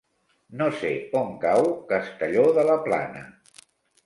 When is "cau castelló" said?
1.43-2.47